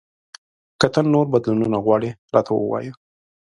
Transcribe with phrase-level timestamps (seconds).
[0.79, 2.93] که ته نور بدلونونه غواړې، راته ووایه!